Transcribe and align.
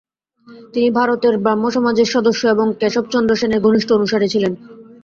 তিনি 0.73 0.89
ভারতের 0.91 1.33
ব্রাহ্মসমাজের 1.37 2.07
সদস্য 2.07 2.41
এবং 2.47 2.67
কেশবচন্দ্র 2.79 3.33
সেনের 3.35 3.63
ঘনিষ্ঠ 3.65 3.89
অনুসারী 3.93 4.27
ছিলেন। 4.27 4.53